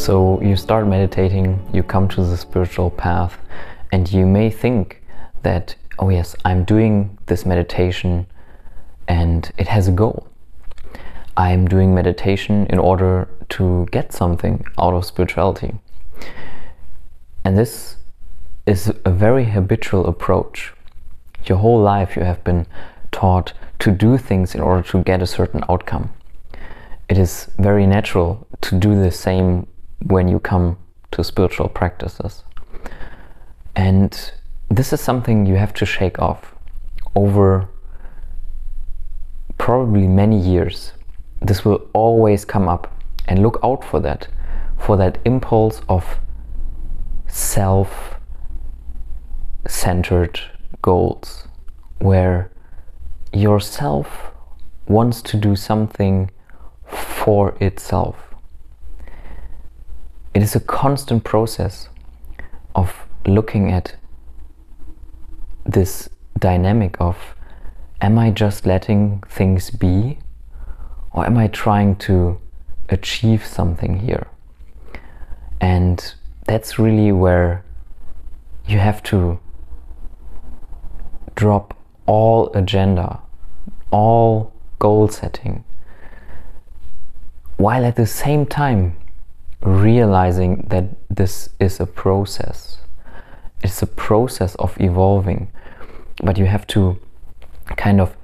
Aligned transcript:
So 0.00 0.40
you 0.40 0.56
start 0.56 0.86
meditating, 0.86 1.60
you 1.74 1.82
come 1.82 2.08
to 2.08 2.24
the 2.24 2.38
spiritual 2.38 2.88
path, 2.88 3.36
and 3.92 4.10
you 4.10 4.24
may 4.24 4.48
think 4.48 5.02
that, 5.42 5.74
oh, 5.98 6.08
yes, 6.08 6.34
I'm 6.42 6.64
doing 6.64 7.18
this 7.26 7.44
meditation 7.44 8.26
and 9.06 9.52
it 9.58 9.68
has 9.68 9.88
a 9.88 9.92
goal. 9.92 10.26
I'm 11.36 11.68
doing 11.68 11.94
meditation 11.94 12.66
in 12.70 12.78
order 12.78 13.28
to 13.50 13.86
get 13.92 14.14
something 14.14 14.64
out 14.78 14.94
of 14.94 15.04
spirituality. 15.04 15.74
And 17.44 17.58
this 17.58 17.96
is 18.64 18.94
a 19.04 19.10
very 19.10 19.44
habitual 19.44 20.06
approach. 20.06 20.72
Your 21.44 21.58
whole 21.58 21.78
life 21.78 22.16
you 22.16 22.22
have 22.22 22.42
been 22.42 22.66
taught 23.12 23.52
to 23.80 23.90
do 23.90 24.16
things 24.16 24.54
in 24.54 24.62
order 24.62 24.82
to 24.88 25.02
get 25.02 25.20
a 25.20 25.26
certain 25.26 25.62
outcome. 25.68 26.10
It 27.10 27.18
is 27.18 27.50
very 27.58 27.86
natural 27.86 28.46
to 28.62 28.78
do 28.78 28.98
the 28.98 29.10
same 29.10 29.66
when 30.06 30.28
you 30.28 30.40
come 30.40 30.78
to 31.12 31.24
spiritual 31.24 31.68
practices. 31.68 32.44
And 33.76 34.32
this 34.68 34.92
is 34.92 35.00
something 35.00 35.46
you 35.46 35.56
have 35.56 35.74
to 35.74 35.86
shake 35.86 36.18
off 36.18 36.54
over 37.14 37.68
probably 39.58 40.06
many 40.06 40.38
years. 40.38 40.92
This 41.40 41.64
will 41.64 41.88
always 41.92 42.44
come 42.44 42.68
up 42.68 42.92
and 43.26 43.42
look 43.42 43.58
out 43.62 43.84
for 43.84 44.00
that, 44.00 44.28
for 44.78 44.96
that 44.96 45.18
impulse 45.24 45.82
of 45.88 46.18
self 47.26 48.16
centered 49.66 50.40
goals 50.82 51.46
where 51.98 52.50
yourself 53.32 54.32
wants 54.88 55.22
to 55.22 55.36
do 55.36 55.54
something 55.54 56.30
for 56.86 57.54
itself. 57.60 58.29
It 60.32 60.42
is 60.42 60.54
a 60.54 60.60
constant 60.60 61.24
process 61.24 61.88
of 62.74 62.94
looking 63.26 63.72
at 63.72 63.96
this 65.66 66.08
dynamic 66.38 66.96
of 67.00 67.34
am 68.00 68.16
I 68.18 68.30
just 68.30 68.64
letting 68.64 69.22
things 69.28 69.70
be 69.70 70.18
or 71.12 71.26
am 71.26 71.36
I 71.36 71.48
trying 71.48 71.96
to 71.96 72.40
achieve 72.88 73.44
something 73.44 74.00
here? 74.00 74.28
And 75.60 76.14
that's 76.46 76.78
really 76.78 77.10
where 77.10 77.64
you 78.66 78.78
have 78.78 79.02
to 79.04 79.40
drop 81.34 81.76
all 82.06 82.52
agenda, 82.52 83.20
all 83.90 84.52
goal 84.78 85.08
setting, 85.08 85.64
while 87.56 87.84
at 87.84 87.96
the 87.96 88.06
same 88.06 88.46
time 88.46 88.96
realizing 89.62 90.66
that 90.68 90.84
this 91.08 91.50
is 91.58 91.80
a 91.80 91.86
process. 91.86 92.78
It's 93.62 93.82
a 93.82 93.86
process 93.86 94.54
of 94.56 94.80
evolving, 94.80 95.52
but 96.22 96.38
you 96.38 96.46
have 96.46 96.66
to 96.68 96.98
kind 97.76 98.00
of 98.00 98.16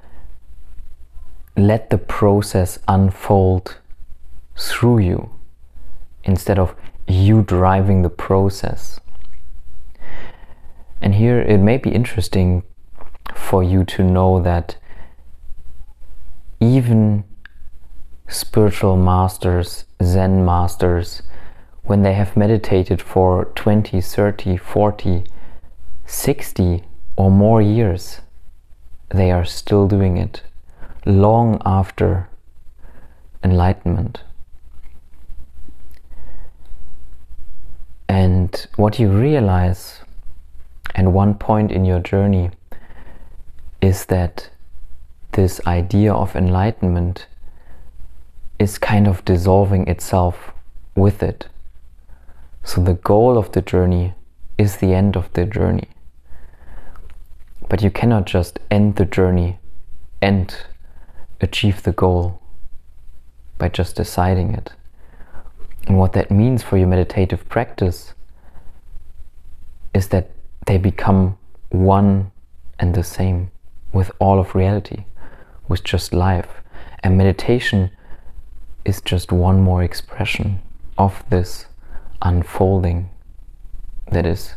let 1.55 1.89
the 1.89 1.97
process 1.97 2.79
unfold 2.87 3.77
through 4.55 4.99
you 4.99 5.29
instead 6.23 6.59
of 6.59 6.75
you 7.07 7.41
driving 7.41 8.01
the 8.01 8.09
process. 8.09 8.99
And 11.01 11.15
here 11.15 11.41
it 11.41 11.59
may 11.59 11.77
be 11.77 11.91
interesting 11.91 12.63
for 13.35 13.63
you 13.63 13.83
to 13.85 14.03
know 14.03 14.41
that 14.41 14.77
even 16.59 17.23
spiritual 18.27 18.97
masters, 18.97 19.85
Zen 20.03 20.43
masters, 20.43 21.21
when 21.87 22.03
they 22.03 22.13
have 22.13 22.35
meditated 22.35 23.01
for 23.01 23.45
20, 23.55 24.01
30, 24.01 24.57
40, 24.57 25.23
60 26.05 26.83
or 27.15 27.31
more 27.31 27.61
years, 27.61 28.19
they 29.09 29.31
are 29.31 29.45
still 29.45 29.87
doing 29.87 30.17
it 30.17 30.43
long 31.05 31.61
after 31.65 32.27
enlightenment. 33.41 34.21
And 38.09 38.67
what 38.75 38.99
you 38.99 39.09
realize, 39.09 40.01
and 40.93 41.13
one 41.13 41.35
point 41.35 41.71
in 41.71 41.85
your 41.85 41.99
journey, 41.99 42.51
is 43.81 44.05
that 44.07 44.49
this 45.31 45.61
idea 45.65 46.13
of 46.13 46.35
enlightenment 46.35 47.27
is 48.59 48.77
kind 48.77 49.07
of 49.07 49.23
dissolving 49.23 49.87
itself 49.87 50.51
with 50.95 51.23
it. 51.23 51.47
So 52.67 52.81
the 52.81 52.95
goal 52.95 53.37
of 53.37 53.53
the 53.53 53.61
journey 53.61 54.13
is 54.57 54.77
the 54.77 54.93
end 54.93 55.15
of 55.15 55.31
the 55.31 55.45
journey. 55.45 55.87
But 57.69 57.81
you 57.81 57.89
cannot 57.89 58.25
just 58.25 58.59
end 58.69 58.97
the 58.97 59.05
journey 59.05 59.59
and 60.21 60.53
achieve 61.39 61.83
the 61.83 61.93
goal 61.93 62.41
by 63.57 63.69
just 63.69 63.95
deciding 63.95 64.53
it. 64.53 64.73
And 65.87 65.97
what 65.97 66.11
that 66.11 66.29
means 66.29 66.61
for 66.61 66.77
your 66.77 66.87
meditative 66.87 67.47
practice 67.47 68.13
is 69.93 70.09
that 70.09 70.31
they 70.65 70.77
become 70.77 71.37
one 71.69 72.33
and 72.79 72.93
the 72.93 73.03
same 73.03 73.49
with 73.93 74.11
all 74.19 74.41
of 74.41 74.55
reality, 74.55 75.05
with 75.69 75.85
just 75.85 76.13
life. 76.13 76.61
And 77.01 77.17
meditation 77.17 77.91
is 78.83 78.99
just 78.99 79.31
one 79.31 79.61
more 79.61 79.83
expression 79.83 80.59
of 80.97 81.23
this 81.29 81.67
unfolding 82.21 83.09
that 84.11 84.25
is 84.25 84.55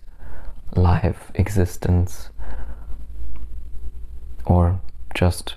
life, 0.75 1.31
existence, 1.35 2.31
or 4.47 4.81
just 5.15 5.57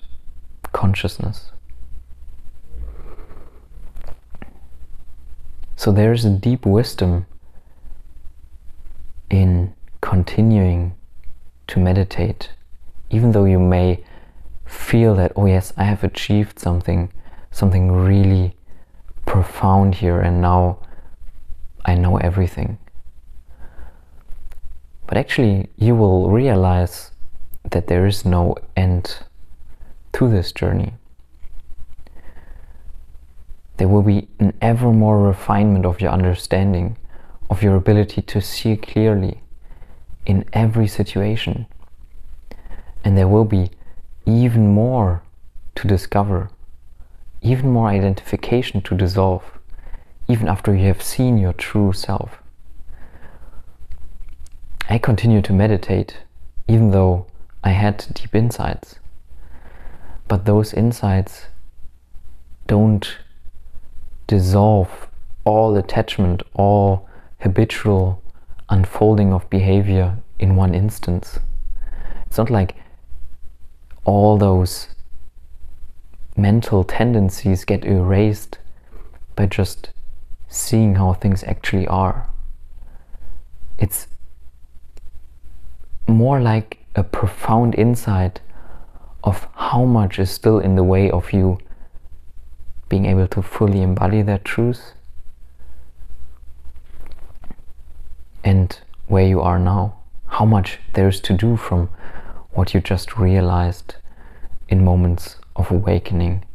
consciousness. 0.72 1.52
So 5.76 5.92
there 5.92 6.14
is 6.14 6.26
a 6.26 6.30
deep 6.30 6.66
wisdom 6.66 7.26
in 9.30 9.74
continuing 10.02 10.96
to 11.68 11.80
meditate, 11.80 12.52
even 13.10 13.32
though 13.32 13.46
you 13.46 13.60
may 13.60 14.04
feel 14.66 15.16
that, 15.16 15.34
oh, 15.36 15.46
yes, 15.46 15.74
I 15.78 15.84
have 15.84 16.04
achieved 16.04 16.60
something, 16.60 17.12
something 17.52 17.92
really 17.92 18.56
profound 19.26 19.96
here, 19.96 20.20
and 20.20 20.42
now 20.42 20.80
I 21.86 21.96
know 21.96 22.18
everything. 22.18 22.78
But 25.08 25.18
actually, 25.18 25.70
you 25.78 25.96
will 25.96 26.30
realize 26.30 27.12
that 27.70 27.88
there 27.88 28.06
is 28.06 28.26
no 28.26 28.56
end 28.76 29.18
to 30.14 30.30
this 30.30 30.52
journey. 30.52 30.94
There 33.78 33.88
will 33.88 34.04
be 34.04 34.28
an 34.40 34.54
ever 34.62 34.92
more 34.92 35.22
refinement 35.22 35.86
of 35.86 36.00
your 36.00 36.12
understanding, 36.12 36.98
of 37.50 37.64
your 37.64 37.76
ability 37.76 38.22
to 38.22 38.42
see 38.42 38.78
clearly 38.78 39.42
in 40.26 40.46
every 40.54 40.88
situation. 40.88 41.66
And 43.04 43.18
there 43.18 43.28
will 43.28 43.46
be 43.46 43.72
even 44.26 44.68
more 44.72 45.24
to 45.76 45.88
discover 45.88 46.50
even 47.44 47.70
more 47.72 47.90
identification 47.90 48.82
to 48.82 48.96
dissolve, 48.96 49.44
even 50.28 50.48
after 50.48 50.74
you 50.74 50.88
have 50.88 51.02
seen 51.02 51.38
your 51.38 51.54
true 51.54 51.94
self. 51.94 52.38
I 54.90 54.98
continue 54.98 55.42
to 55.42 55.54
meditate, 55.54 56.18
even 56.68 56.92
though 56.92 57.26
I 57.64 57.70
had 57.70 58.06
deep 58.14 58.36
insights. 58.36 59.00
But 60.28 60.46
those 60.46 60.74
insights 60.74 61.46
don't 62.68 63.18
dissolve 64.28 65.08
all 65.46 65.76
attachment, 65.76 66.44
all 66.54 67.08
habitual 67.40 68.22
unfolding 68.70 69.34
of 69.34 69.50
behavior 69.50 70.18
in 70.40 70.56
one 70.56 70.74
instance. 70.74 71.40
It's 72.28 72.38
not 72.38 72.50
like 72.50 72.76
all 74.06 74.38
those 74.38 74.90
mental 76.36 76.84
tendencies 76.84 77.64
get 77.64 77.86
erased 77.86 78.58
by 79.36 79.46
just 79.46 79.93
seeing 80.54 80.94
how 80.96 81.14
things 81.14 81.44
actually 81.46 81.88
are. 81.88 82.30
It's 83.80 84.06
more 86.08 86.40
like 86.40 86.86
a 86.96 87.04
profound 87.04 87.74
insight 87.74 88.40
of 89.24 89.48
how 89.56 89.84
much 89.84 90.20
is 90.20 90.30
still 90.30 90.60
in 90.60 90.76
the 90.76 90.84
way 90.84 91.10
of 91.10 91.34
you 91.34 91.58
being 92.88 93.08
able 93.08 93.28
to 93.30 93.42
fully 93.42 93.82
embody 93.82 94.22
that 94.22 94.46
truth 94.46 94.94
and 98.44 98.80
where 99.08 99.26
you 99.26 99.42
are 99.42 99.58
now. 99.58 99.96
How 100.28 100.46
much 100.46 100.78
there's 100.94 101.20
to 101.22 101.34
do 101.34 101.58
from 101.58 101.90
what 102.52 102.76
you 102.76 102.80
just 102.80 103.18
realized 103.18 103.96
in 104.70 104.86
moments 104.86 105.38
of 105.56 105.72
awakening 105.72 106.46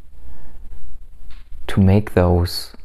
to 1.67 1.81
make 1.81 2.15
those 2.15 2.77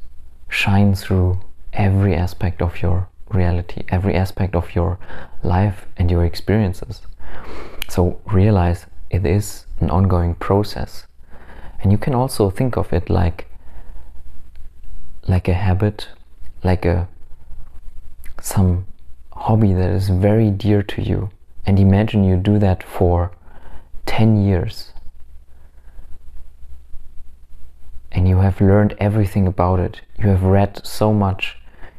shine 0.54 0.94
through 0.94 1.40
every 1.74 2.16
aspect 2.16 2.62
of 2.62 2.82
your 2.82 3.10
reality, 3.30 3.84
every 3.90 4.16
aspect 4.16 4.56
of 4.56 4.76
your 4.76 5.00
life 5.42 5.88
and 5.98 6.12
your 6.12 6.24
experiences. 6.24 7.02
So 7.90 8.22
realize 8.26 8.86
it 9.10 9.26
is 9.26 9.66
an 9.80 9.90
ongoing 9.90 10.36
process. 10.36 11.08
And 11.82 11.92
you 11.92 11.98
can 11.98 12.14
also 12.14 12.50
think 12.50 12.78
of 12.78 12.94
it 12.94 13.10
like 13.10 13.50
like 15.28 15.48
a 15.48 15.54
habit, 15.54 16.10
like 16.64 16.86
a 16.86 17.08
some 18.42 18.86
hobby 19.32 19.74
that 19.74 19.90
is 19.90 20.10
very 20.10 20.52
dear 20.52 20.84
to 20.84 21.02
you. 21.02 21.30
And 21.66 21.80
imagine 21.80 22.24
you 22.24 22.38
do 22.38 22.60
that 22.60 22.84
for 22.84 23.32
10 24.06 24.44
years. 24.44 24.92
And 28.12 28.22
you 28.34 28.40
have 28.40 28.60
learned 28.60 28.96
everything 28.98 29.46
about 29.46 29.80
it. 29.80 30.02
You 30.18 30.30
have 30.30 30.42
read 30.42 30.82
so 30.84 31.14
much. 31.14 31.56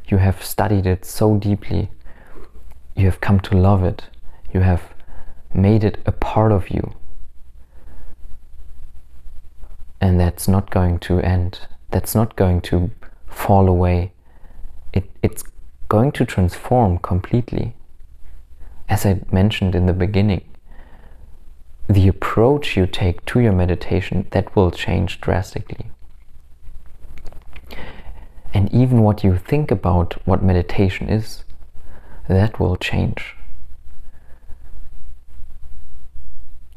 You 0.09 0.17
have 0.17 0.43
studied 0.43 0.85
it 0.85 1.05
so 1.05 1.37
deeply. 1.37 1.89
You 2.93 3.05
have 3.05 3.21
come 3.21 3.39
to 3.39 3.55
love 3.55 3.85
it. 3.85 4.09
You 4.53 4.59
have 4.59 4.81
made 5.53 5.85
it 5.85 5.97
a 6.05 6.11
part 6.11 6.51
of 6.51 6.69
you. 6.69 6.93
And 10.01 10.19
that's 10.19 10.45
not 10.49 10.71
going 10.71 10.99
to 11.07 11.21
end. 11.21 11.61
That's 11.91 12.13
not 12.13 12.35
going 12.35 12.59
to 12.63 12.91
fall 13.27 13.69
away. 13.69 14.11
It, 14.91 15.09
it's 15.23 15.43
going 15.87 16.11
to 16.11 16.25
transform 16.25 16.97
completely. 16.97 17.77
As 18.89 19.05
I 19.05 19.21
mentioned 19.31 19.73
in 19.73 19.85
the 19.85 19.99
beginning, 20.05 20.43
the 21.87 22.09
approach 22.09 22.75
you 22.75 22.87
take 22.87 23.23
to 23.27 23.39
your 23.39 23.53
meditation 23.53 24.27
that 24.31 24.53
will 24.53 24.71
change 24.71 25.21
drastically. 25.21 25.91
And 28.55 28.73
even 28.73 29.01
what 29.01 29.21
you 29.21 29.37
think 29.37 29.69
about 29.69 30.13
what 30.25 30.41
meditation 30.41 31.09
is, 31.09 31.43
that 32.29 32.57
will 32.57 32.77
change. 32.77 33.35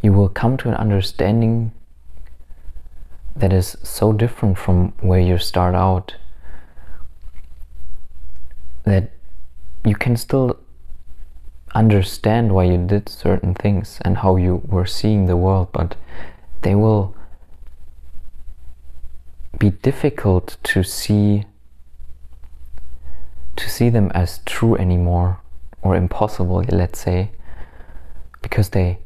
You 0.03 0.13
will 0.13 0.29
come 0.29 0.57
to 0.57 0.69
an 0.69 0.75
understanding 0.75 1.71
that 3.37 3.53
is 3.53 3.77
so 3.85 4.13
different 4.13 4.59
from 4.59 4.93
where 4.99 5.21
you 5.21 5.39
start 5.39 5.77
out 5.77 6.17
that 8.83 9.13
you 9.85 9.95
can 9.95 10.17
still 10.17 10.59
understand 11.77 12.51
why 12.51 12.65
you 12.65 12.79
did 12.79 13.09
certain 13.09 13.55
things 13.55 14.01
and 14.05 14.19
how 14.19 14.35
you 14.35 14.63
were 14.67 14.87
seeing 14.87 15.27
the 15.27 15.37
world, 15.37 15.69
but 15.71 15.95
they 16.63 16.75
will 16.75 17.15
be 19.61 19.71
difficult 19.71 20.57
to 20.65 20.83
see 20.83 21.45
to 23.59 23.69
see 23.69 23.91
them 23.91 24.11
as 24.15 24.41
true 24.47 24.75
anymore 24.77 25.41
or 25.83 25.95
impossible 25.95 26.65
let's 26.71 26.99
say 26.99 27.31
because 28.41 28.71
they 28.71 28.99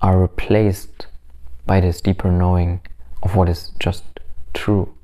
are 0.00 0.20
replaced 0.20 1.06
by 1.66 1.80
this 1.80 2.00
deeper 2.00 2.30
knowing 2.30 2.80
of 3.22 3.34
what 3.34 3.48
is 3.48 3.72
just 3.80 4.04
true 4.54 4.94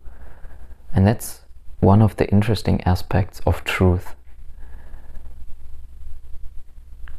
and 0.95 1.07
that's 1.07 1.41
one 1.85 2.01
of 2.01 2.17
the 2.17 2.29
interesting 2.31 2.81
aspects 2.85 3.41
of 3.45 3.63
truth. 3.65 4.15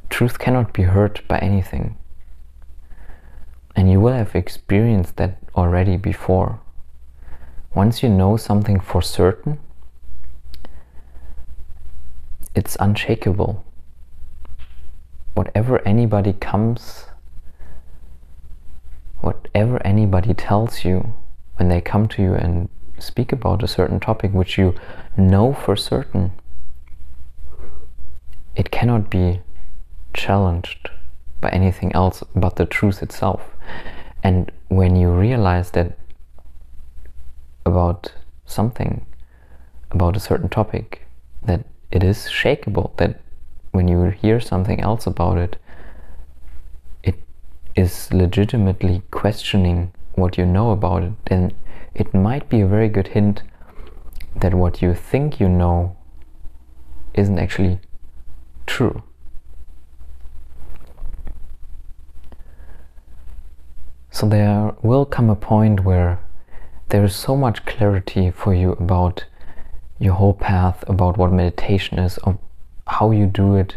Truth 0.09 0.39
cannot 0.39 0.73
be 0.73 0.83
hurt 0.83 1.21
by 1.27 1.37
anything. 1.39 1.97
And 3.75 3.91
you 3.91 3.99
will 3.99 4.13
have 4.13 4.35
experienced 4.35 5.17
that 5.17 5.37
already 5.55 5.97
before. 5.97 6.59
Once 7.75 8.01
you 8.01 8.09
know 8.09 8.37
something 8.37 8.79
for 8.79 9.01
certain, 9.01 9.59
it's 12.55 12.77
unshakable. 12.79 13.63
Whatever 15.33 15.85
anybody 15.85 16.33
comes, 16.33 17.05
whatever 19.19 19.85
anybody 19.85 20.33
tells 20.33 20.85
you 20.85 21.13
when 21.57 21.67
they 21.67 21.81
come 21.81 22.07
to 22.07 22.21
you 22.21 22.33
and 22.33 22.69
speak 22.97 23.33
about 23.33 23.61
a 23.61 23.67
certain 23.67 23.99
topic 23.99 24.31
which 24.31 24.57
you 24.57 24.73
know 25.17 25.53
for 25.53 25.75
certain, 25.75 26.31
it 28.55 28.71
cannot 28.71 29.09
be 29.09 29.41
challenged 30.13 30.89
by 31.41 31.49
anything 31.49 31.91
else 31.93 32.23
but 32.33 32.55
the 32.55 32.65
truth 32.65 33.03
itself. 33.03 33.41
And 34.23 34.49
when 34.69 34.95
you 34.95 35.09
realize 35.09 35.71
that 35.71 35.97
about 37.65 38.13
something, 38.45 39.05
about 39.91 40.15
a 40.15 40.19
certain 40.21 40.47
topic, 40.47 41.01
that 41.43 41.65
it 41.91 42.03
is 42.03 42.27
shakable, 42.27 42.95
that 42.97 43.21
when 43.71 43.87
you 43.87 44.05
hear 44.09 44.39
something 44.39 44.79
else 44.81 45.05
about 45.05 45.37
it, 45.37 45.57
it 47.03 47.15
is 47.75 48.11
legitimately 48.13 49.03
questioning 49.11 49.91
what 50.13 50.37
you 50.37 50.45
know 50.45 50.71
about 50.71 51.03
it, 51.03 51.13
then 51.25 51.53
it 51.93 52.13
might 52.13 52.49
be 52.49 52.61
a 52.61 52.67
very 52.67 52.89
good 52.89 53.09
hint 53.09 53.43
that 54.35 54.53
what 54.53 54.81
you 54.81 54.93
think 54.93 55.39
you 55.39 55.47
know 55.47 55.95
isn't 57.13 57.39
actually 57.39 57.79
true. 58.65 59.03
So 64.11 64.27
there 64.27 64.73
will 64.81 65.05
come 65.05 65.29
a 65.29 65.35
point 65.35 65.83
where 65.83 66.19
there 66.89 67.03
is 67.03 67.15
so 67.15 67.35
much 67.35 67.65
clarity 67.65 68.31
for 68.31 68.53
you 68.53 68.71
about 68.73 69.25
your 69.99 70.13
whole 70.13 70.33
path, 70.33 70.83
about 70.87 71.17
what 71.17 71.31
meditation 71.31 71.99
is, 71.99 72.17
of 72.19 72.37
how 72.87 73.11
you 73.11 73.25
do 73.25 73.55
it, 73.55 73.75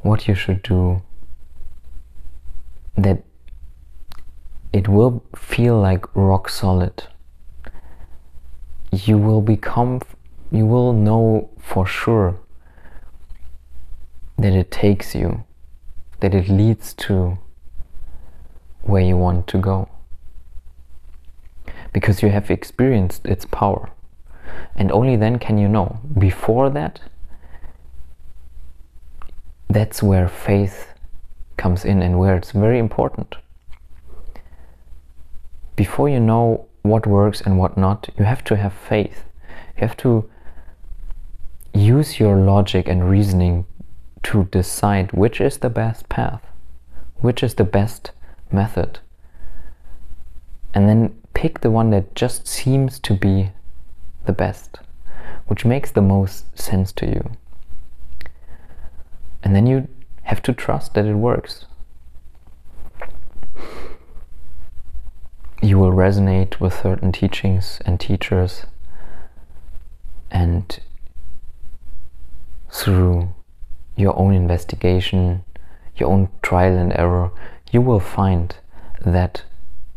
what 0.00 0.28
you 0.28 0.34
should 0.34 0.62
do, 0.62 1.02
that 2.96 3.22
it 4.72 4.88
will 4.88 5.24
feel 5.34 5.80
like 5.80 6.04
rock 6.14 6.48
solid 6.48 7.04
you 8.94 9.18
will 9.18 9.40
become, 9.40 10.00
you 10.50 10.66
will 10.66 10.92
know 10.92 11.50
for 11.58 11.86
sure 11.86 12.38
that 14.38 14.52
it 14.52 14.70
takes 14.70 15.14
you, 15.14 15.44
that 16.20 16.34
it 16.34 16.48
leads 16.48 16.94
to 16.94 17.38
where 18.82 19.02
you 19.02 19.16
want 19.16 19.46
to 19.48 19.58
go. 19.58 19.88
Because 21.92 22.22
you 22.22 22.30
have 22.30 22.50
experienced 22.50 23.26
its 23.26 23.44
power. 23.44 23.90
And 24.76 24.90
only 24.92 25.16
then 25.16 25.38
can 25.38 25.58
you 25.58 25.68
know. 25.68 26.00
Before 26.18 26.70
that, 26.70 27.00
that's 29.68 30.02
where 30.02 30.28
faith 30.28 30.94
comes 31.56 31.84
in 31.84 32.02
and 32.02 32.18
where 32.18 32.36
it's 32.36 32.52
very 32.52 32.78
important. 32.78 33.36
Before 35.76 36.08
you 36.08 36.20
know 36.20 36.66
what 36.82 37.06
works 37.06 37.40
and 37.40 37.58
what 37.58 37.76
not, 37.76 38.08
you 38.18 38.24
have 38.24 38.44
to 38.44 38.56
have 38.56 38.72
faith. 38.72 39.24
You 39.76 39.80
have 39.88 39.96
to 39.98 40.30
use 41.72 42.20
your 42.20 42.36
logic 42.36 42.88
and 42.88 43.10
reasoning 43.10 43.66
to 44.24 44.44
decide 44.44 45.12
which 45.12 45.40
is 45.40 45.58
the 45.58 45.70
best 45.70 46.08
path, 46.08 46.42
which 47.16 47.42
is 47.42 47.54
the 47.54 47.64
best 47.64 48.12
method. 48.52 49.00
And 50.72 50.88
then 50.88 51.20
pick 51.34 51.60
the 51.60 51.70
one 51.70 51.90
that 51.90 52.14
just 52.14 52.46
seems 52.46 52.98
to 53.00 53.14
be 53.14 53.50
the 54.26 54.32
best, 54.32 54.78
which 55.46 55.64
makes 55.64 55.90
the 55.90 56.02
most 56.02 56.58
sense 56.58 56.92
to 56.92 57.06
you. 57.06 57.30
And 59.42 59.54
then 59.54 59.66
you 59.66 59.88
have 60.22 60.42
to 60.42 60.52
trust 60.52 60.94
that 60.94 61.06
it 61.06 61.14
works. 61.14 61.66
you 65.64 65.78
will 65.78 65.92
resonate 65.92 66.60
with 66.60 66.82
certain 66.82 67.10
teachings 67.10 67.80
and 67.86 67.98
teachers, 67.98 68.66
and 70.30 70.78
through 72.70 73.34
your 73.96 74.18
own 74.18 74.34
investigation, 74.34 75.42
your 75.96 76.10
own 76.10 76.28
trial 76.42 76.76
and 76.76 76.92
error, 76.92 77.30
you 77.70 77.80
will 77.80 78.00
find 78.00 78.56
that 79.00 79.44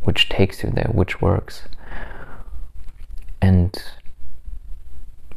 which 0.04 0.30
takes 0.30 0.64
you 0.64 0.70
there, 0.70 0.90
which 0.94 1.22
works. 1.22 1.64
And 3.42 3.78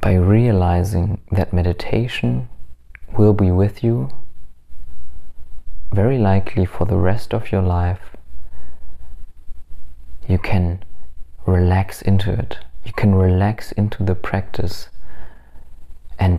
by 0.01 0.15
realizing 0.15 1.21
that 1.31 1.53
meditation 1.53 2.49
will 3.19 3.35
be 3.35 3.51
with 3.51 3.85
you, 3.85 4.09
very 5.93 6.19
likely 6.19 6.65
for 6.65 6.87
the 6.87 6.97
rest 6.97 7.35
of 7.35 7.53
your 7.53 7.63
life, 7.63 8.17
you 10.27 10.39
can 10.39 10.83
relax 11.47 12.01
into 12.01 12.33
it. 12.33 12.59
You 12.85 12.93
can 12.93 13.15
relax 13.15 13.73
into 13.73 14.05
the 14.05 14.15
practice 14.15 14.89
and 16.19 16.39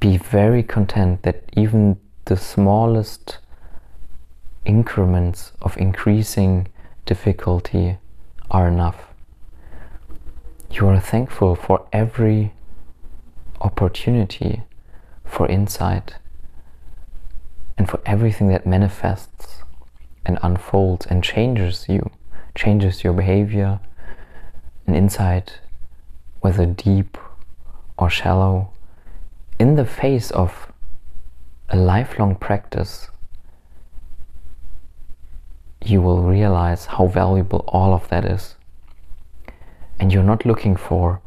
be 0.00 0.16
very 0.16 0.62
content 0.62 1.22
that 1.22 1.44
even 1.52 1.98
the 2.24 2.36
smallest 2.36 3.38
increments 4.64 5.52
of 5.60 5.76
increasing 5.76 6.68
difficulty 7.04 7.98
are 8.50 8.66
enough. 8.66 9.14
You 10.70 10.88
are 10.88 11.00
thankful 11.00 11.54
for 11.54 11.86
every 11.92 12.53
opportunity 13.64 14.62
for 15.24 15.48
insight 15.48 16.14
and 17.76 17.88
for 17.88 18.00
everything 18.06 18.48
that 18.48 18.66
manifests 18.66 19.62
and 20.24 20.38
unfolds 20.42 21.06
and 21.06 21.24
changes 21.24 21.86
you, 21.88 22.10
changes 22.54 23.02
your 23.02 23.12
behavior, 23.12 23.80
and 24.86 24.94
insight, 24.94 25.58
whether 26.40 26.66
deep 26.66 27.18
or 27.98 28.08
shallow, 28.10 28.70
in 29.58 29.76
the 29.76 29.84
face 29.84 30.30
of 30.30 30.70
a 31.70 31.76
lifelong 31.76 32.36
practice, 32.36 33.08
you 35.84 36.00
will 36.00 36.22
realize 36.22 36.86
how 36.86 37.06
valuable 37.06 37.64
all 37.68 37.94
of 37.94 38.08
that 38.08 38.24
is. 38.24 38.56
And 39.98 40.12
you're 40.12 40.22
not 40.22 40.44
looking 40.44 40.76
for 40.76 41.20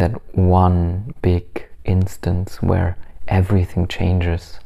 that 0.00 0.36
one 0.36 1.14
big 1.22 1.68
instance 1.84 2.60
where 2.62 2.96
everything 3.28 3.86
changes. 3.86 4.58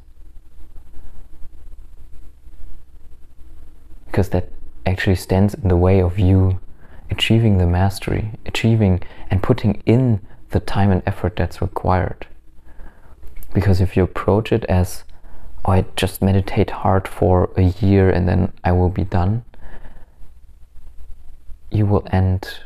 Because 4.06 4.30
that 4.30 4.48
actually 4.86 5.16
stands 5.16 5.54
in 5.54 5.68
the 5.68 5.76
way 5.76 6.00
of 6.00 6.18
you 6.18 6.60
achieving 7.10 7.58
the 7.58 7.66
mastery, 7.66 8.30
achieving 8.46 9.02
and 9.28 9.42
putting 9.42 9.82
in 9.86 10.20
the 10.50 10.60
time 10.60 10.90
and 10.90 11.02
effort 11.04 11.36
that's 11.36 11.60
required. 11.60 12.26
Because 13.52 13.80
if 13.80 13.96
you 13.96 14.04
approach 14.04 14.52
it 14.52 14.64
as, 14.66 15.04
oh, 15.64 15.72
I 15.72 15.84
just 15.96 16.22
meditate 16.22 16.70
hard 16.70 17.08
for 17.08 17.50
a 17.56 17.62
year 17.62 18.08
and 18.08 18.28
then 18.28 18.52
I 18.62 18.72
will 18.72 18.88
be 18.88 19.04
done, 19.04 19.44
you 21.70 21.86
will 21.86 22.06
end 22.12 22.60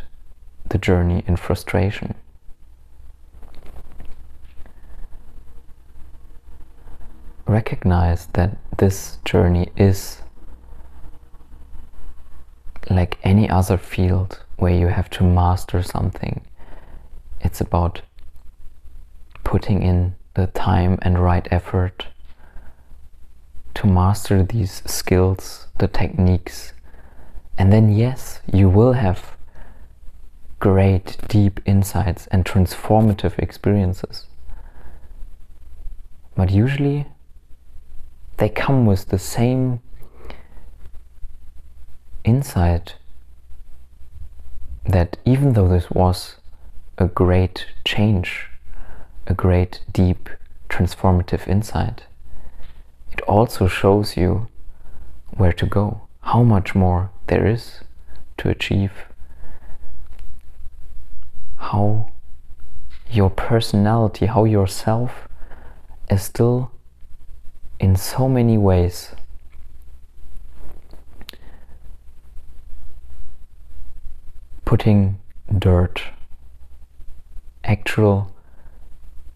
the 0.68 0.78
journey 0.78 1.24
in 1.26 1.36
frustration. 1.36 2.14
Recognize 7.48 8.26
that 8.34 8.58
this 8.76 9.18
journey 9.24 9.70
is 9.74 10.20
like 12.90 13.18
any 13.24 13.48
other 13.48 13.78
field 13.78 14.44
where 14.58 14.74
you 14.74 14.88
have 14.88 15.08
to 15.10 15.24
master 15.24 15.82
something. 15.82 16.42
It's 17.40 17.60
about 17.60 18.02
putting 19.44 19.82
in 19.82 20.14
the 20.34 20.48
time 20.48 20.98
and 21.00 21.18
right 21.18 21.48
effort 21.50 22.08
to 23.74 23.86
master 23.86 24.42
these 24.42 24.82
skills, 24.84 25.68
the 25.78 25.88
techniques. 25.88 26.74
And 27.56 27.72
then, 27.72 27.90
yes, 27.96 28.40
you 28.52 28.68
will 28.68 28.92
have 28.92 29.36
great, 30.60 31.16
deep 31.28 31.60
insights 31.64 32.26
and 32.26 32.44
transformative 32.44 33.38
experiences. 33.38 34.26
But 36.36 36.50
usually, 36.50 37.06
they 38.38 38.48
come 38.48 38.86
with 38.86 39.06
the 39.06 39.18
same 39.18 39.80
insight 42.24 42.94
that 44.84 45.16
even 45.24 45.52
though 45.52 45.68
this 45.68 45.90
was 45.90 46.36
a 46.96 47.06
great 47.06 47.66
change, 47.84 48.46
a 49.26 49.34
great, 49.34 49.80
deep, 49.92 50.30
transformative 50.68 51.46
insight, 51.48 52.04
it 53.12 53.20
also 53.22 53.66
shows 53.66 54.16
you 54.16 54.48
where 55.36 55.52
to 55.52 55.66
go, 55.66 56.02
how 56.22 56.42
much 56.42 56.74
more 56.74 57.10
there 57.26 57.46
is 57.46 57.80
to 58.38 58.48
achieve, 58.48 58.92
how 61.56 62.10
your 63.10 63.30
personality, 63.30 64.26
how 64.26 64.44
yourself 64.44 65.28
is 66.08 66.22
still 66.22 66.70
in 67.80 67.96
so 67.96 68.28
many 68.28 68.58
ways 68.58 69.12
putting 74.64 75.18
dirt, 75.58 76.02
actual 77.64 78.30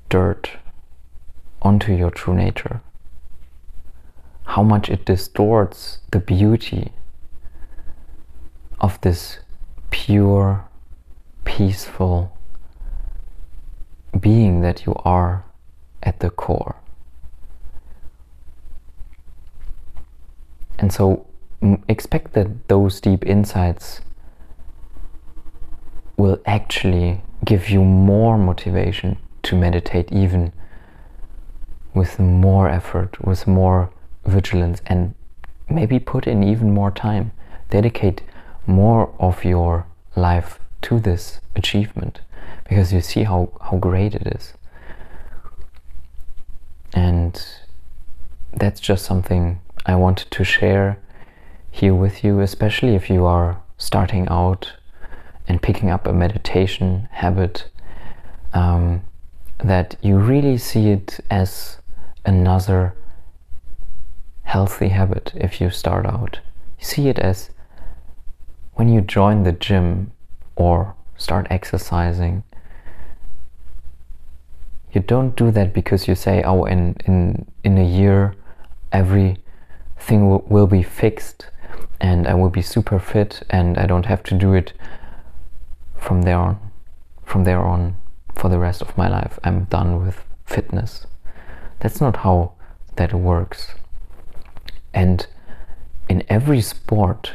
dirt, 0.09 0.51
onto 1.63 1.95
your 1.95 2.11
true 2.11 2.35
nature. 2.35 2.83
How 4.45 4.63
much 4.63 4.91
it 4.91 5.07
distorts 5.07 6.01
the 6.11 6.19
beauty 6.19 6.93
of 8.81 9.01
this 9.01 9.39
pure, 9.91 10.65
peaceful 11.45 12.37
being 14.19 14.61
that 14.61 14.85
you 14.85 14.95
are 15.05 15.45
at 16.03 16.21
the 16.21 16.31
core. 16.31 16.82
And 20.83 20.93
so 20.93 21.25
expect 21.89 22.33
that 22.33 22.69
those 22.69 23.01
deep 23.01 23.25
insights 23.25 24.01
will 26.17 26.41
actually 26.45 27.23
give 27.45 27.71
you 27.71 27.85
more 27.85 28.37
motivation 28.37 29.17
to 29.45 29.57
meditate 29.57 30.11
even 30.11 30.53
with 31.95 32.19
more 32.19 32.69
effort, 32.69 33.25
with 33.25 33.47
more 33.47 33.91
vigilance, 34.27 34.83
and 34.87 35.15
maybe 35.71 36.01
put 36.01 36.27
in 36.27 36.43
even 36.43 36.75
more 36.75 36.91
time. 36.91 37.31
Dedicate 37.71 38.23
more 38.67 39.15
of 39.21 39.45
your 39.45 39.87
life 40.17 40.59
to 40.83 40.99
this 40.99 41.41
achievement 41.55 42.21
because 42.69 42.93
you 42.93 43.01
see 43.01 43.23
how, 43.23 43.53
how 43.61 43.77
great 43.77 44.17
it 44.17 44.27
is. 44.27 44.55
And 46.93 47.41
that's 48.53 48.81
just 48.81 49.05
something 49.05 49.62
I 49.85 49.95
wanted 49.97 50.31
to 50.31 50.45
share 50.45 50.99
here 51.71 51.95
with 51.95 52.23
you, 52.23 52.41
especially 52.41 52.95
if 52.95 53.11
you 53.11 53.25
are 53.25 53.61
starting 53.79 54.29
out 54.29 54.73
and 55.49 55.61
picking 55.61 55.91
up 55.91 56.07
a 56.07 56.13
meditation 56.13 57.09
habit, 57.11 57.69
um, 58.55 59.03
that 59.65 59.97
you 60.03 60.19
really 60.19 60.59
see 60.59 60.91
it 60.91 61.21
as 61.31 61.79
another 62.25 62.95
healthy 64.45 64.89
habit 64.89 65.33
if 65.35 65.61
you 65.61 65.71
start 65.71 66.07
out. 66.07 66.41
You 66.79 66.85
see 66.85 67.09
it 67.09 67.19
as 67.19 67.51
when 68.75 68.89
you 68.89 69.01
join 69.01 69.43
the 69.43 69.53
gym 69.53 70.13
or 70.57 70.95
start 71.17 71.47
exercising. 71.51 72.45
You 74.93 75.01
don't 75.01 75.35
do 75.35 75.51
that 75.51 75.73
because 75.73 76.07
you 76.07 76.15
say, 76.15 76.43
oh, 76.43 76.65
in, 76.65 76.97
in, 77.07 77.47
in 77.65 77.79
a 77.79 77.85
year, 77.85 78.35
everything 80.03 80.29
will, 80.29 80.45
will 80.49 80.67
be 80.67 80.83
fixed 80.83 81.47
and 82.01 82.27
I 82.27 82.35
will 82.35 82.51
be 82.51 82.61
super 82.63 82.99
fit 82.99 83.45
and 83.49 83.79
I 83.79 83.87
don't 83.87 84.07
have 84.07 84.25
to 84.25 84.35
do 84.35 84.53
it 84.53 84.73
from 85.97 86.23
there 86.23 86.39
on 86.39 86.59
from 87.25 87.45
there 87.45 87.61
on 87.61 87.97
for 88.35 88.49
the 88.51 88.59
rest 88.59 88.83
of 88.83 88.99
my 88.99 89.09
life. 89.09 89.39
I'm 89.45 89.65
done 89.65 90.05
with 90.05 90.25
fitness. 90.45 91.07
That's 91.79 92.01
not 92.01 92.17
how 92.17 92.55
that 92.97 93.15
works. 93.15 93.75
And 94.93 95.25
in 96.09 96.25
every 96.29 96.61
sport 96.61 97.35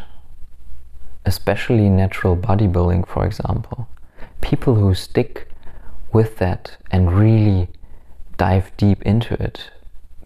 especially 1.26 1.90
natural 1.90 2.36
bodybuilding 2.38 3.08
for 3.08 3.26
example 3.26 3.88
people 4.42 4.76
who 4.76 4.94
stick 4.94 5.50
with 6.14 6.38
that 6.38 6.78
and 6.92 7.12
really 7.12 7.68
dive 8.38 8.72
deep 8.78 9.02
into 9.04 9.34
it 9.44 9.72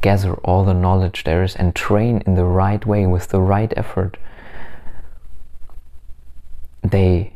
gather 0.02 0.34
all 0.36 0.66
the 0.66 0.74
knowledge 0.74 1.24
there 1.24 1.44
is 1.44 1.56
and 1.56 1.76
train 1.76 2.22
in 2.26 2.36
the 2.36 2.46
right 2.46 2.86
way 2.86 3.06
with 3.06 3.30
the 3.30 3.42
right 3.42 3.74
effort 3.78 4.18
they 6.84 7.34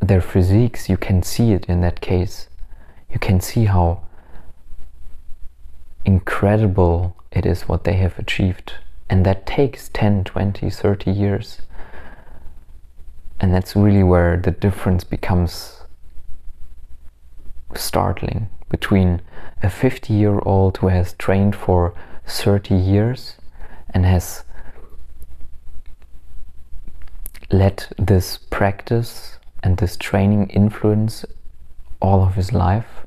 their 0.00 0.20
physiques, 0.20 0.88
you 0.88 0.96
can 0.96 1.22
see 1.22 1.52
it 1.52 1.64
in 1.66 1.80
that 1.80 2.00
case. 2.00 2.48
You 3.10 3.18
can 3.18 3.40
see 3.40 3.64
how 3.64 4.02
incredible 6.04 7.16
it 7.32 7.46
is 7.46 7.62
what 7.62 7.84
they 7.84 7.94
have 7.94 8.18
achieved. 8.18 8.74
And 9.08 9.24
that 9.24 9.46
takes 9.46 9.88
10, 9.90 10.24
20, 10.24 10.70
30 10.70 11.10
years. 11.10 11.62
And 13.40 13.52
that's 13.52 13.76
really 13.76 14.02
where 14.02 14.36
the 14.36 14.50
difference 14.50 15.04
becomes 15.04 15.82
startling 17.74 18.48
between 18.74 19.20
a 19.62 19.70
50 19.70 20.12
year 20.12 20.40
old 20.40 20.78
who 20.78 20.88
has 20.88 21.12
trained 21.12 21.54
for 21.54 21.94
30 22.26 22.74
years 22.74 23.36
and 23.90 24.04
has 24.04 24.42
let 27.52 27.92
this 27.96 28.38
practice 28.50 29.38
and 29.62 29.76
this 29.76 29.96
training 29.96 30.48
influence 30.62 31.24
all 32.00 32.20
of 32.24 32.34
his 32.34 32.50
life 32.52 33.06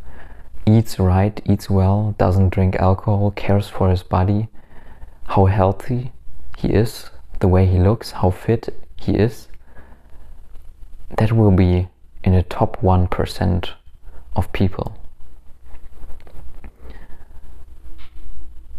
eats 0.66 1.00
right 1.00 1.42
eats 1.46 1.70
well 1.70 2.16
doesn't 2.18 2.54
drink 2.58 2.78
alcohol 2.78 3.32
cares 3.32 3.68
for 3.68 3.90
his 3.90 4.04
body 4.04 4.48
how 5.34 5.46
healthy 5.46 6.14
he 6.58 6.70
is 6.70 7.10
the 7.42 7.52
way 7.56 7.66
he 7.66 7.80
looks 7.90 8.12
how 8.20 8.30
fit 8.30 8.64
he 8.96 9.12
is 9.28 9.50
that 11.18 11.34
will 11.34 11.58
be 11.66 11.90
in 12.24 12.34
the 12.34 12.44
top 12.44 12.82
1% 12.82 13.70
of 14.36 14.54
people 14.54 14.98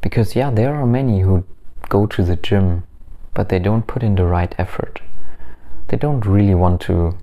Because, 0.00 0.36
yeah, 0.36 0.50
there 0.50 0.74
are 0.74 0.86
many 0.86 1.20
who 1.20 1.44
go 1.88 2.06
to 2.06 2.22
the 2.22 2.36
gym, 2.36 2.84
but 3.34 3.48
they 3.48 3.58
don't 3.58 3.86
put 3.86 4.02
in 4.02 4.14
the 4.14 4.24
right 4.24 4.54
effort. 4.58 5.00
They 5.88 5.96
don't 5.96 6.24
really 6.24 6.54
want 6.54 6.80
to 6.82 7.18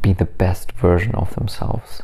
be 0.00 0.12
the 0.12 0.24
best 0.24 0.72
version 0.72 1.14
of 1.14 1.34
themselves. 1.34 2.02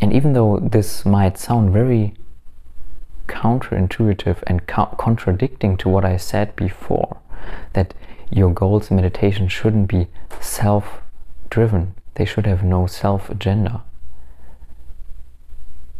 And 0.00 0.12
even 0.12 0.32
though 0.32 0.58
this 0.58 1.06
might 1.06 1.38
sound 1.38 1.72
very 1.72 2.14
counterintuitive 3.28 4.42
and 4.46 4.66
co- 4.66 4.94
contradicting 4.98 5.76
to 5.78 5.88
what 5.88 6.04
I 6.04 6.16
said 6.16 6.54
before, 6.56 7.18
that 7.72 7.94
your 8.30 8.52
goals 8.52 8.90
in 8.90 8.96
meditation 8.96 9.48
shouldn't 9.48 9.88
be 9.88 10.08
self 10.40 11.00
driven, 11.50 11.94
they 12.14 12.24
should 12.24 12.46
have 12.46 12.62
no 12.62 12.86
self 12.86 13.30
agenda. 13.30 13.82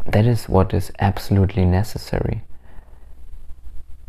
That 0.07 0.27
is 0.27 0.49
what 0.49 0.75
is 0.75 0.93
absolutely 1.01 1.65
necessary. 1.65 2.43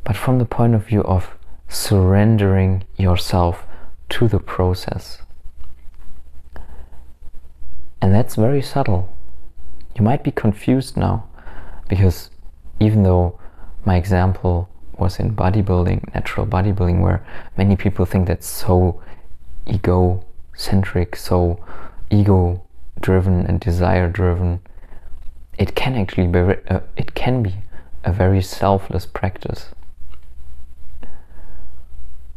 But 0.03 0.17
from 0.17 0.39
the 0.39 0.45
point 0.45 0.75
of 0.75 0.85
view 0.85 1.03
of 1.03 1.35
surrendering 1.67 2.83
yourself 2.97 3.65
to 4.09 4.27
the 4.27 4.39
process. 4.39 5.21
And 8.01 8.13
that's 8.13 8.35
very 8.35 8.61
subtle. 8.61 9.11
You 9.95 10.03
might 10.03 10.23
be 10.23 10.31
confused 10.31 10.95
now 10.97 11.27
because 11.87 12.29
even 12.79 13.03
though 13.03 13.39
my 13.85 13.95
example 13.95 14.69
was 14.97 15.19
in 15.19 15.35
bodybuilding, 15.35 16.13
natural 16.13 16.45
bodybuilding, 16.45 17.01
where 17.01 17.25
many 17.57 17.75
people 17.75 18.05
think 18.05 18.27
that's 18.27 18.47
so 18.47 19.01
egocentric, 19.67 21.15
so 21.15 21.63
ego 22.09 22.63
driven 23.01 23.45
and 23.45 23.59
desire 23.59 24.09
driven, 24.09 24.59
it 25.57 25.75
can 25.75 25.95
actually 25.95 26.27
be 26.27 26.39
uh, 26.39 26.79
it 26.97 27.13
can 27.15 27.43
be 27.43 27.55
a 28.03 28.12
very 28.12 28.41
selfless 28.41 29.05
practice 29.05 29.69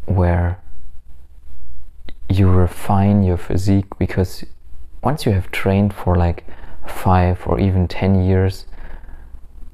where 0.07 0.59
you 2.29 2.49
refine 2.49 3.23
your 3.23 3.37
physique 3.37 3.99
because 3.99 4.45
once 5.03 5.27
you 5.27 5.33
have 5.33 5.51
trained 5.51 5.93
for 5.93 6.17
like 6.17 6.45
five 6.87 7.47
or 7.47 7.61
even 7.61 7.87
10 7.87 8.25
years 8.25 8.65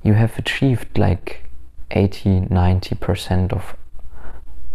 you 0.03 0.15
have 0.15 0.39
achieved 0.39 0.99
like 0.99 1.45
80 1.91 2.41
90% 2.51 3.53
of 3.53 3.77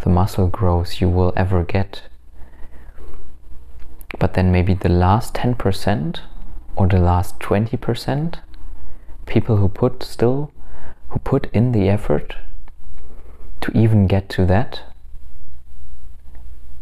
the 0.02 0.10
muscle 0.10 0.48
growth 0.48 1.02
you 1.02 1.10
will 1.10 1.34
ever 1.36 1.64
get. 1.64 2.04
But 4.18 4.34
then 4.34 4.52
maybe 4.52 4.74
the 4.74 4.90
last 4.90 5.34
10% 5.34 6.22
or 6.76 6.88
the 6.88 7.00
last 7.00 7.40
20% 7.40 8.40
people 9.30 9.58
who 9.58 9.70
put 9.70 10.04
still 10.04 10.52
who 11.10 11.20
put 11.20 11.50
in 11.54 11.72
the 11.72 11.88
effort 11.88 12.36
to 13.62 13.72
even 13.78 14.08
get 14.08 14.28
to 14.30 14.46
that 14.46 14.82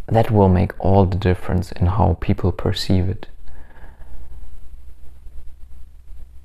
that 0.08 0.32
will 0.32 0.50
make 0.50 0.72
all 0.80 1.06
the 1.06 1.18
difference 1.18 1.72
in 1.74 1.86
how 1.86 2.18
people 2.22 2.52
perceive 2.52 3.10
it. 3.10 3.28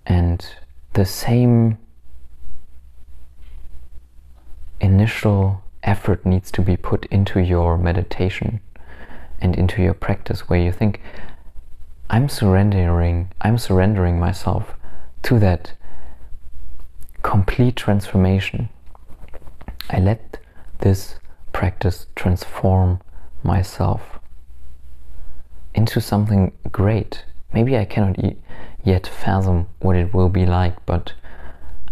And 0.04 0.44
the 0.94 1.04
same 1.04 1.78
initial 4.80 5.62
effort 5.84 6.26
needs 6.26 6.50
to 6.50 6.60
be 6.60 6.76
put 6.76 7.06
into 7.06 7.38
your 7.40 7.78
meditation 7.78 8.60
and 9.40 9.54
into 9.54 9.80
your 9.80 9.94
practice 9.94 10.48
where 10.48 10.58
you 10.58 10.70
think 10.72 11.00
i'm 12.10 12.28
surrendering 12.28 13.28
i'm 13.40 13.58
surrendering 13.58 14.18
myself 14.18 14.74
to 15.22 15.38
that 15.38 15.72
complete 17.22 17.76
transformation. 17.76 18.68
I 19.90 19.98
let 19.98 20.38
this 20.78 21.16
practice 21.52 22.06
transform 22.16 23.00
myself 23.42 24.18
into 25.74 26.00
something 26.00 26.52
great. 26.70 27.24
Maybe 27.52 27.76
i 27.76 27.84
cannot 27.84 28.18
e- 28.18 28.36
yet 28.82 29.06
fathom 29.06 29.68
what 29.80 29.96
it 29.96 30.12
will 30.14 30.28
be 30.28 30.44
like 30.46 30.74
but 30.86 31.12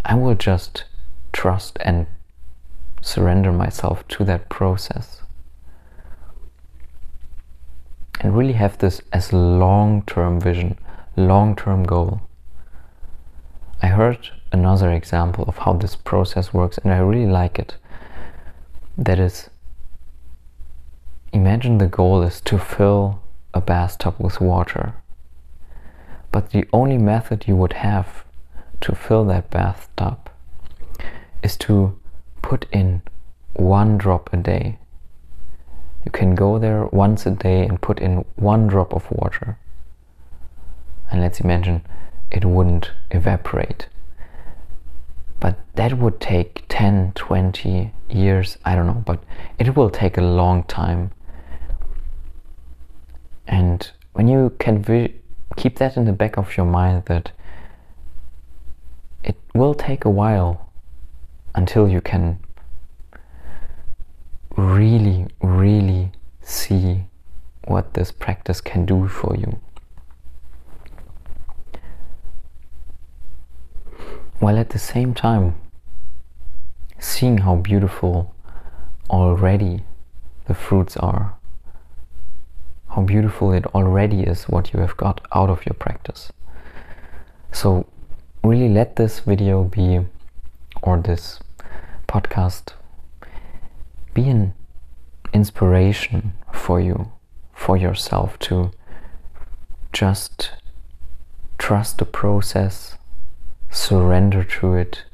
i 0.05 0.15
will 0.15 0.35
just 0.35 0.85
trust 1.33 1.79
and 1.83 2.07
surrender 3.01 3.53
myself 3.53 4.07
to 4.09 4.25
that 4.25 4.49
process. 4.49 5.23
And 8.21 8.37
really 8.37 8.53
have 8.53 8.79
this 8.79 9.01
as 9.13 9.33
a 9.33 9.37
long 9.37 10.03
term 10.03 10.41
vision, 10.41 10.79
long 11.17 11.57
term 11.57 11.85
goal. 11.85 12.21
I 13.83 13.87
heard 13.87 14.29
another 14.53 14.91
example 14.93 15.45
of 15.47 15.59
how 15.59 15.73
this 15.75 15.97
process 15.97 16.53
works 16.53 16.79
and 16.79 16.93
I 16.93 16.99
really 16.99 17.31
like 17.31 17.59
it. 17.59 17.77
That 18.99 19.19
is, 19.19 19.51
imagine 21.33 21.79
the 21.79 21.87
goal 21.87 22.23
is 22.23 22.41
to 22.43 22.59
fill 22.59 23.23
a 23.55 23.61
bathtub 23.61 24.15
with 24.19 24.41
water. 24.41 24.95
But 26.33 26.51
the 26.51 26.69
only 26.73 26.99
method 26.99 27.47
you 27.47 27.57
would 27.57 27.75
have 27.75 28.25
to 28.83 28.95
fill 28.95 29.25
that 29.27 29.51
bathtub 29.51 30.31
is 31.43 31.57
to 31.59 31.99
put 32.43 32.67
in 32.73 33.03
one 33.55 33.99
drop 33.99 34.33
a 34.33 34.37
day. 34.37 34.79
You 36.05 36.13
can 36.13 36.35
go 36.35 36.59
there 36.59 36.87
once 36.87 37.27
a 37.27 37.31
day 37.31 37.67
and 37.67 37.81
put 37.81 37.99
in 37.99 38.25
one 38.37 38.67
drop 38.69 38.95
of 38.95 39.11
water. 39.11 39.59
And 41.11 41.21
let's 41.21 41.41
imagine 41.41 41.85
it 42.31 42.45
wouldn't 42.45 42.93
evaporate. 43.11 43.89
But 45.41 45.59
that 45.75 45.95
would 45.95 46.21
take 46.21 46.65
10, 46.69 47.13
20 47.15 47.93
years, 48.11 48.59
I 48.65 48.75
don't 48.75 48.87
know, 48.87 49.03
but 49.07 49.25
it 49.59 49.75
will 49.75 49.91
take 49.91 50.19
a 50.19 50.23
long 50.23 50.65
time. 50.65 51.13
And 53.47 53.91
when 54.13 54.29
you 54.29 54.55
can 54.59 54.83
vi- 54.83 55.15
keep 55.57 55.79
that 55.79 55.97
in 55.97 56.05
the 56.05 56.13
back 56.13 56.37
of 56.37 56.57
your 56.57 56.67
mind 56.67 57.07
that 57.07 57.33
it 59.25 59.37
will 59.55 59.75
take 59.75 60.05
a 60.05 60.11
while 60.11 60.71
until 61.55 61.89
you 61.89 62.01
can 62.01 62.39
really, 64.57 65.27
really 65.43 66.13
see 66.43 67.05
what 67.65 67.95
this 67.95 68.13
practice 68.13 68.61
can 68.61 68.85
do 68.85 69.09
for 69.09 69.35
you. 69.37 69.59
While 74.41 74.59
at 74.59 74.71
the 74.71 74.79
same 74.79 75.13
time, 75.13 75.55
seeing 76.99 77.39
how 77.39 77.57
beautiful 77.57 78.35
already 79.11 79.85
the 80.47 80.55
fruits 80.55 80.97
are, 80.97 81.35
how 82.89 83.03
beautiful 83.03 83.53
it 83.53 83.67
already 83.67 84.23
is 84.23 84.45
what 84.45 84.73
you 84.73 84.81
have 84.81 84.97
got 84.97 85.21
out 85.35 85.51
of 85.51 85.67
your 85.67 85.75
practice. 85.75 86.33
So, 87.53 87.87
really 88.43 88.71
let 88.71 88.97
this 88.97 89.21
video 89.21 89.65
be 89.65 90.07
or 90.83 90.99
this 90.99 91.39
podcast 92.09 92.73
be 94.15 94.27
an 94.31 94.55
inspiration 95.35 96.33
for 96.51 96.81
you, 96.81 97.13
for 97.53 97.77
yourself 97.77 98.39
to 98.39 98.71
just 99.93 100.53
trust 101.59 101.99
the 101.99 102.07
process, 102.07 102.97
surrender 103.71 104.45
to 104.45 104.75
it, 104.75 105.05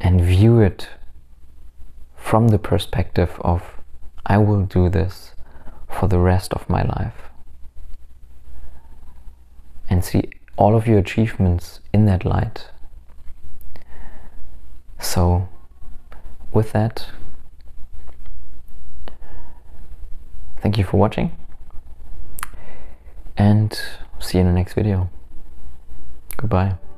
and 0.00 0.20
view 0.20 0.60
it 0.60 0.88
from 2.16 2.48
the 2.48 2.58
perspective 2.58 3.38
of 3.40 3.62
I 4.26 4.38
will 4.38 4.62
do 4.62 4.88
this 4.88 5.34
for 5.88 6.08
the 6.08 6.18
rest 6.18 6.52
of 6.54 6.68
my 6.68 6.82
life. 6.82 7.30
And 9.88 10.04
see 10.04 10.30
all 10.56 10.76
of 10.76 10.86
your 10.86 10.98
achievements 10.98 11.80
in 11.92 12.06
that 12.06 12.24
light. 12.24 12.70
So, 15.00 15.48
with 16.52 16.72
that, 16.72 17.06
thank 20.60 20.78
you 20.78 20.84
for 20.84 20.98
watching 20.98 21.36
and 23.36 23.80
see 24.18 24.38
you 24.38 24.42
in 24.42 24.46
the 24.46 24.52
next 24.52 24.74
video. 24.74 25.10
Goodbye. 26.40 26.89